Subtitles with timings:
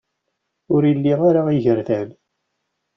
[0.73, 2.09] Ur ili ara igerdan.